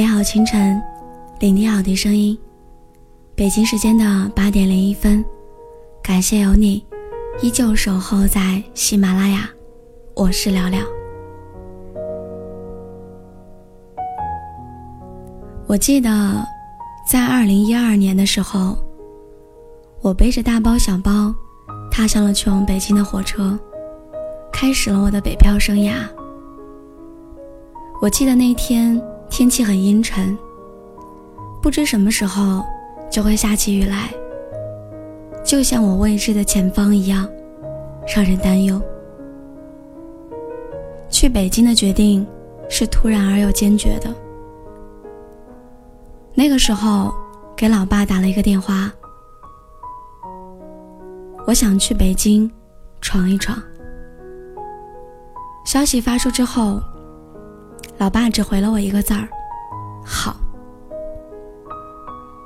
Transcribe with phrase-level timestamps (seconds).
[0.00, 0.82] 美好清晨，
[1.40, 2.34] 聆听好的声音。
[3.34, 5.22] 北京时间的八点零一分，
[6.02, 6.82] 感谢有你，
[7.42, 9.46] 依旧守候在喜马拉雅。
[10.14, 10.80] 我是聊聊。
[15.66, 16.08] 我记得，
[17.06, 18.78] 在二零一二年的时候，
[20.00, 21.30] 我背着大包小包，
[21.90, 23.58] 踏上了去往北京的火车，
[24.50, 25.92] 开始了我的北漂生涯。
[28.00, 28.98] 我记得那天。
[29.30, 30.36] 天气很阴沉，
[31.62, 32.62] 不知什么时候
[33.10, 34.10] 就会下起雨来，
[35.44, 37.26] 就像我未知的前方一样，
[38.14, 38.78] 让人担忧。
[41.08, 42.26] 去北京的决定
[42.68, 44.12] 是突然而又坚决的。
[46.34, 47.14] 那个时候，
[47.56, 48.92] 给老爸打了一个电话，
[51.46, 52.50] 我想去北京
[53.00, 53.56] 闯一闯。
[55.64, 56.82] 消息发出之后。
[58.00, 59.28] 老爸只回了我一个字儿
[60.02, 60.34] ：“好。”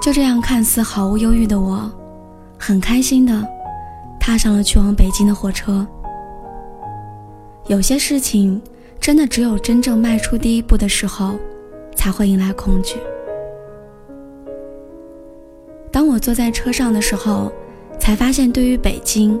[0.00, 1.90] 就这样，看似毫无忧郁的我，
[2.56, 3.44] 很开心的
[4.20, 5.84] 踏上了去往北京的火车。
[7.66, 8.62] 有些事情，
[9.00, 11.36] 真的只有真正迈出第一步的时候，
[11.96, 12.96] 才会迎来恐惧。
[15.90, 17.52] 当我坐在车上的时候，
[17.98, 19.36] 才发现，对于北京，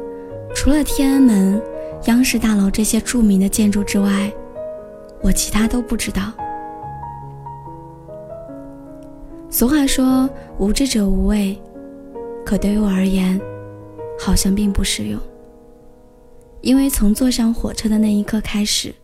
[0.56, 1.62] 除了天安门、
[2.06, 4.28] 央视大楼这些著名的建筑之外，
[5.22, 6.32] 我其他都不知道。
[9.50, 11.60] 俗话说“无知者无畏”，
[12.46, 13.40] 可对于我而言，
[14.18, 15.20] 好像并不适用。
[16.60, 18.94] 因为从坐上火车的那一刻开始，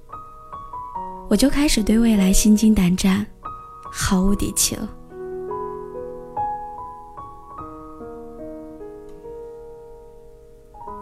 [1.28, 3.26] 我就开始对未来心惊胆战，
[3.90, 4.88] 毫无底气了。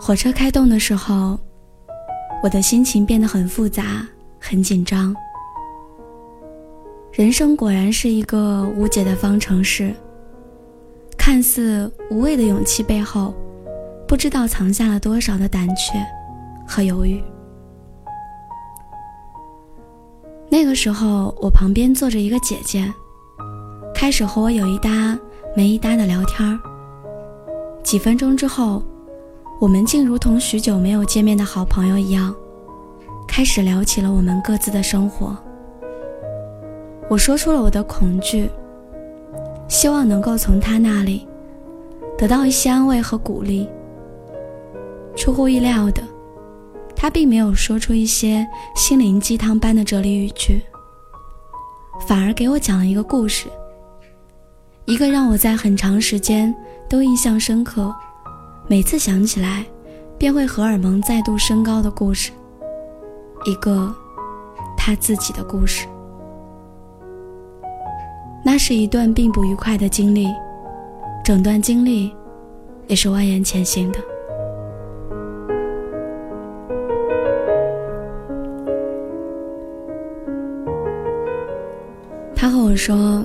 [0.01, 1.39] 火车开动的时候，
[2.43, 4.07] 我的心情变得很复杂。
[4.47, 5.17] 很紧张。
[7.13, 9.95] 人生果然是一个无解的方程式。
[11.17, 13.35] 看似无畏的勇气背后，
[14.07, 15.99] 不知道藏下了多少的胆怯
[16.67, 17.23] 和犹豫。
[20.51, 22.93] 那个时候，我旁边坐着一个姐姐，
[23.95, 25.19] 开始和我有一搭
[25.57, 26.61] 没一搭的聊天儿。
[27.83, 28.83] 几分钟之后，
[29.59, 32.35] 我们竟如同许久没有见面的好朋友一样。
[33.37, 35.37] 开始聊起了我们各自的生活。
[37.11, 38.49] 我说出了我的恐惧，
[39.67, 41.27] 希望能够从他那里
[42.17, 43.69] 得到一些安慰和鼓励。
[45.17, 46.01] 出乎意料的，
[46.95, 48.47] 他并没有说出一些
[48.77, 50.63] 心灵鸡汤般的哲理语句，
[52.07, 53.49] 反而给我讲了一个故事，
[54.85, 56.55] 一个让我在很长时间
[56.89, 57.93] 都印象深刻，
[58.69, 59.67] 每次想起来
[60.17, 62.31] 便会荷尔蒙再度升高的故事。
[63.45, 63.95] 一个
[64.77, 65.87] 他自己的故事，
[68.43, 70.29] 那是一段并不愉快的经历，
[71.23, 72.15] 整段经历
[72.87, 74.01] 也是蜿蜒前行的。
[82.35, 83.25] 他和我说，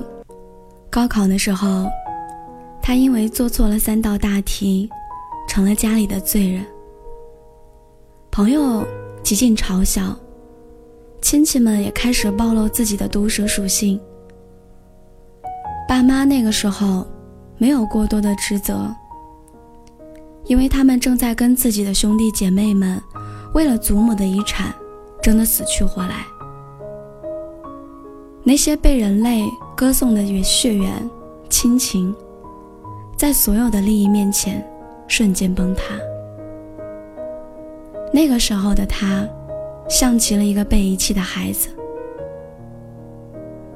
[0.90, 1.86] 高考的时候，
[2.82, 4.88] 他因为做错了三道大题，
[5.48, 6.64] 成了家里的罪人。
[8.30, 8.86] 朋友。
[9.22, 10.16] 极尽嘲笑，
[11.20, 14.00] 亲戚们也开始暴露自己的毒舌属性。
[15.88, 17.06] 爸妈那个时候
[17.58, 18.94] 没有过多的职责，
[20.44, 23.00] 因为他们正在跟自己的兄弟姐妹们
[23.54, 24.74] 为了祖母的遗产
[25.22, 26.24] 争得死去活来。
[28.42, 29.44] 那些被人类
[29.76, 30.90] 歌颂的血缘
[31.48, 32.14] 亲情，
[33.16, 34.66] 在所有的利益面前
[35.06, 35.82] 瞬间崩塌。
[38.12, 39.26] 那个时候的他，
[39.88, 41.68] 像极了一个被遗弃的孩子。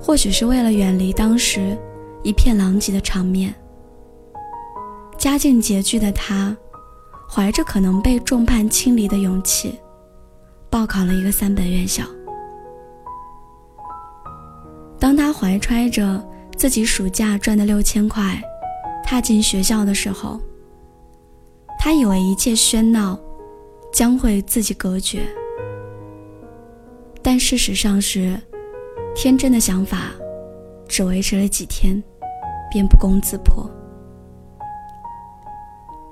[0.01, 1.77] 或许是为了远离当时
[2.23, 3.55] 一片狼藉的场面，
[5.17, 6.55] 家境拮据的他，
[7.31, 9.79] 怀着可能被众叛亲离的勇气，
[10.69, 12.05] 报考了一个三本院校。
[14.99, 16.23] 当他怀揣着
[16.57, 18.43] 自己暑假赚的六千块，
[19.05, 20.41] 踏进学校的时候，
[21.79, 23.19] 他以为一切喧闹。
[23.95, 25.23] 将会自己隔绝，
[27.23, 28.37] 但事实上是，
[29.15, 30.11] 天真的想法
[30.89, 32.03] 只维持了几天，
[32.73, 33.71] 便不攻自破。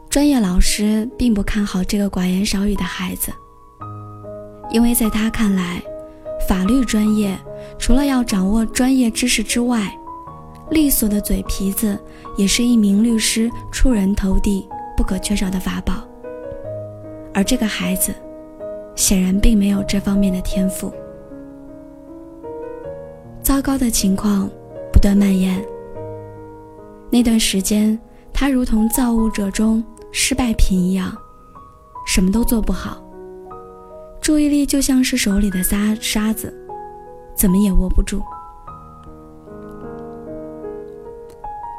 [0.09, 3.33] 专业老师并不看好这个寡言少语的孩子，
[4.71, 5.83] 因为在他看来，
[6.49, 7.37] 法律专业
[7.81, 9.93] 除了要掌握专业知识之外，
[10.71, 11.99] 利索的嘴皮子
[12.37, 16.07] 也是一名律师出人头地不可缺少的法宝。
[17.35, 18.15] 而这个孩子，
[18.95, 20.93] 显然并没有这方面的天赋。
[23.43, 24.49] 糟糕的情况
[24.93, 25.65] 不断蔓延。
[27.11, 27.99] 那段时间，
[28.33, 31.17] 他如同造物者中失败品一样，
[32.07, 33.03] 什么都做不好，
[34.21, 36.53] 注意力就像是手里的沙沙子，
[37.35, 38.23] 怎么也握不住。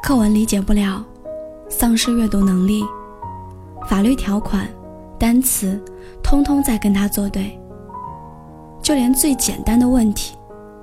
[0.02, 1.02] 课文理解不了，
[1.68, 2.84] 丧失阅读能力，
[3.88, 4.68] 法律条款、
[5.18, 5.82] 单词，
[6.22, 7.58] 通通在跟他作对。
[8.82, 10.36] 就连最简单的问题，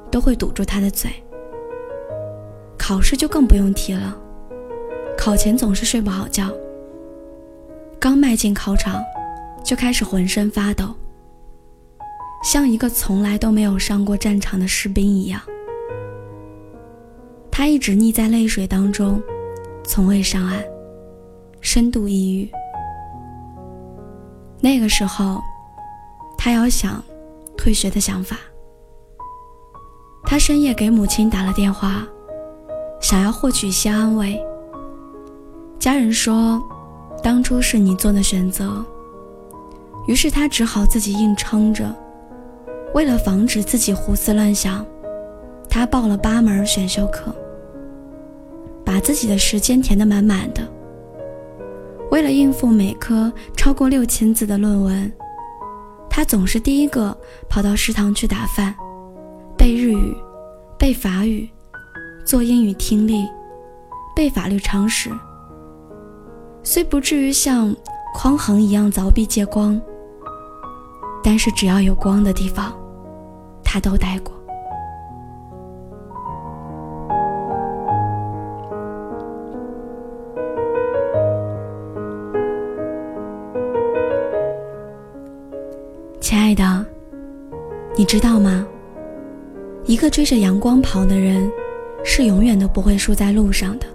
[0.09, 1.11] 都会堵住他的嘴。
[2.77, 4.17] 考试就更不用提了，
[5.15, 6.49] 考前总是睡不好觉。
[7.99, 8.99] 刚迈进考场，
[9.63, 10.95] 就开始浑身发抖，
[12.43, 15.39] 像一个从来都没有上过战场的士兵一样。
[17.51, 19.21] 他一直溺在泪水当中，
[19.83, 20.63] 从未上岸，
[21.61, 22.49] 深度抑郁。
[24.61, 25.41] 那个时候，
[26.37, 27.03] 他要想
[27.57, 28.37] 退学的想法。
[30.23, 32.07] 他深夜给母亲打了电话，
[33.01, 34.39] 想要获取一些安慰。
[35.79, 36.61] 家人说，
[37.23, 38.85] 当初是你做的选择。
[40.07, 41.93] 于是他只好自己硬撑着。
[42.93, 44.85] 为了防止自己胡思乱想，
[45.67, 47.33] 他报了八门选修课。
[48.85, 50.67] 把自己的时间填得满满的。
[52.11, 55.11] 为了应付每科超过六千字的论文，
[56.09, 57.17] 他总是第一个
[57.49, 58.75] 跑到食堂去打饭，
[59.57, 60.13] 背日语，
[60.77, 61.49] 背法语，
[62.25, 63.25] 做英语听力，
[64.13, 65.09] 背法律常识。
[66.63, 67.73] 虽不至于像
[68.13, 69.81] 匡衡一样凿壁借光，
[71.23, 72.73] 但是只要有光的地方，
[73.63, 74.33] 他都待过。
[88.11, 88.67] 知道吗？
[89.85, 91.49] 一个追着阳光跑的人，
[92.03, 93.87] 是永远都不会输在路上的。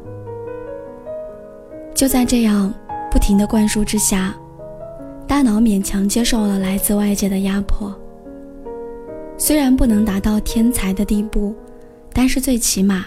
[1.94, 2.72] 就在这样
[3.10, 4.34] 不停的灌输之下，
[5.28, 7.94] 大脑勉强接受了来自外界的压迫。
[9.36, 11.54] 虽然不能达到天才的地步，
[12.14, 13.04] 但是最起码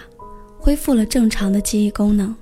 [0.60, 2.32] 恢复了正常的记忆功能。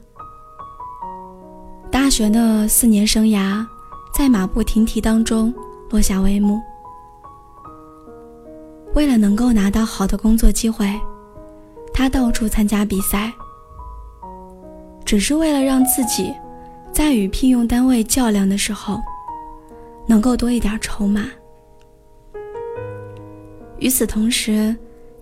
[1.90, 3.64] 大学的四年生涯，
[4.14, 5.54] 在马不停蹄当中
[5.88, 6.60] 落下帷幕。
[8.94, 10.92] 为了能够拿到好的工作机会，
[11.92, 13.32] 他到处参加比赛，
[15.04, 16.34] 只是为了让自己
[16.92, 19.00] 在与聘用单位较量的时候
[20.06, 21.26] 能够多一点筹码。
[23.78, 24.74] 与此同时，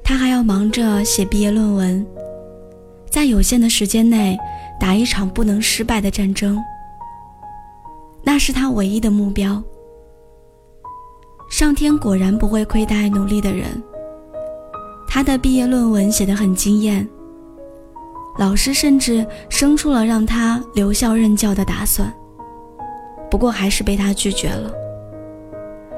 [0.03, 2.07] 他还要忙着写毕业论文，
[3.11, 4.39] 在有限的时间内
[4.81, 6.59] 打一场不能失败的战争，
[8.23, 9.63] 那是他唯一的目标。
[11.49, 13.83] 上天果然不会亏待努力的人。
[15.09, 17.09] 他的毕业论文写得很惊艳，
[18.39, 22.13] 老师甚至生出了让他留校任教的打算。
[23.31, 24.71] 不过还是被他拒绝了，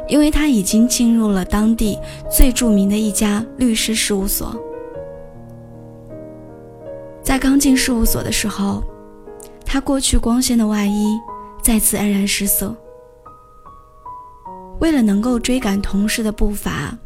[0.06, 1.98] 因为他已经进入了当地
[2.30, 4.54] 最著名的一家律师事务所。
[7.22, 8.82] 在刚进事务所的时候，
[9.64, 11.18] 他过去光鲜的外衣
[11.60, 12.74] 再次黯然失色。
[14.80, 16.96] 为了能够追赶同事的步伐，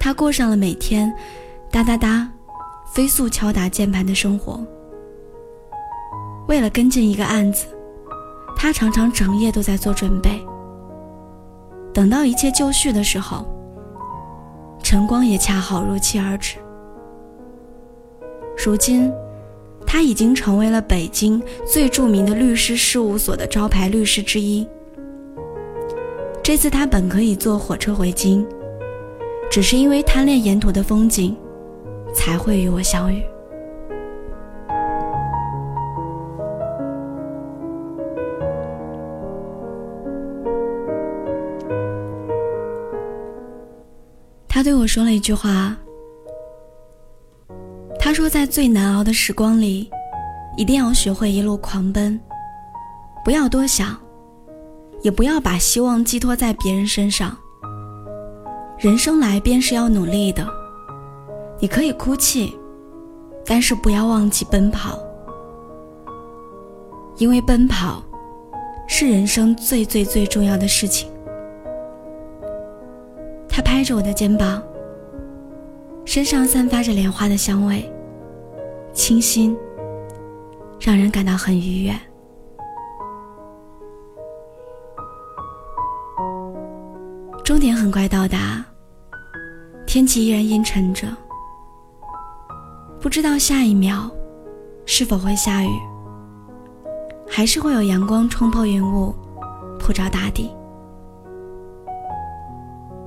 [0.00, 1.12] 他过上了每天
[1.70, 2.30] 哒哒哒
[2.92, 4.64] 飞速敲打键盘的生活。
[6.48, 7.66] 为了跟进一个案子，
[8.56, 10.40] 他常常整夜都在做准备。
[11.92, 13.46] 等到一切就绪的时候，
[14.82, 16.56] 晨光也恰好如期而至。
[18.64, 19.12] 如今，
[19.86, 24.66] 他已经成为了北京最著名的律师事务所的招牌律师之一。
[26.46, 28.46] 这次他本可以坐火车回京，
[29.50, 31.36] 只是因为贪恋沿途的风景，
[32.14, 33.20] 才会与我相遇。
[44.46, 45.76] 他对我说了一句话，
[47.98, 49.90] 他说在最难熬的时光里，
[50.56, 52.20] 一定要学会一路狂奔，
[53.24, 54.00] 不要多想。
[55.02, 57.36] 也不要把希望寄托在别人身上。
[58.78, 60.46] 人生来便是要努力的，
[61.58, 62.54] 你可以哭泣，
[63.44, 64.98] 但是不要忘记奔跑，
[67.16, 68.02] 因为奔跑
[68.86, 71.10] 是人生最最最重要的事情。
[73.48, 74.62] 他拍着我的肩膀，
[76.04, 77.90] 身上散发着莲花的香味，
[78.92, 79.56] 清新，
[80.78, 81.98] 让人感到很愉悦。
[87.86, 88.64] 很快到达，
[89.86, 91.06] 天气依然阴沉着。
[93.00, 94.10] 不知道下一秒
[94.86, 95.68] 是否会下雨，
[97.28, 99.14] 还是会有阳光冲破云雾，
[99.78, 100.50] 普照大地。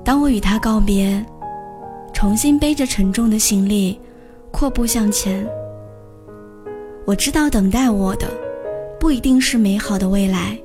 [0.02, 1.26] 当我与他告别，
[2.14, 4.00] 重新背着沉重的行李，
[4.50, 5.46] 阔步向前。
[7.06, 8.32] 我知道等待我的，
[8.98, 10.58] 不一定是美好的未来。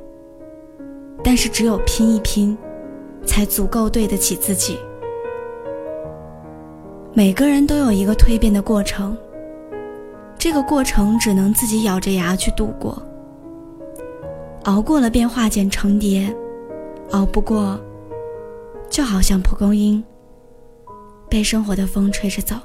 [1.24, 2.56] 但是只有拼一拼，
[3.26, 4.78] 才足够对得起自己。
[7.12, 9.16] 每个人都有一个蜕变的过程，
[10.38, 13.00] 这个过程只能自己咬着牙去度过。
[14.64, 16.34] 熬过了便化茧成蝶，
[17.10, 17.78] 熬不过，
[18.88, 20.02] 就好像蒲公英，
[21.28, 22.56] 被生活的风吹着走。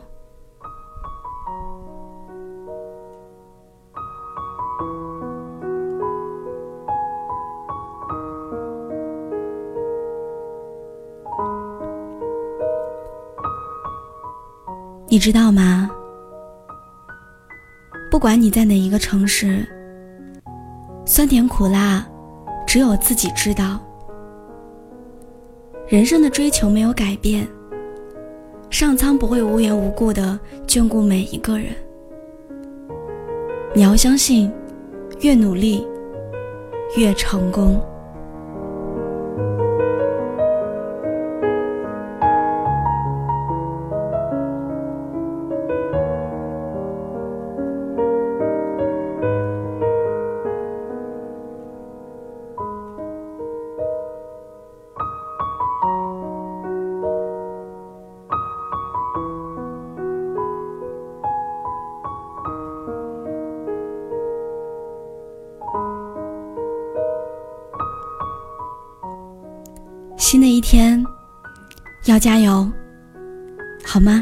[15.07, 15.89] 你知道吗？
[18.11, 19.67] 不管你在哪一个城市，
[21.05, 22.05] 酸甜苦辣，
[22.67, 23.79] 只有自己知道。
[25.87, 27.47] 人生的追求没有改变，
[28.69, 31.67] 上苍不会无缘无故的眷顾每一个人。
[33.73, 34.51] 你要相信，
[35.21, 35.87] 越努力，
[36.97, 37.81] 越成功。
[70.59, 71.01] 一天，
[72.03, 72.69] 要加油，
[73.81, 74.21] 好吗？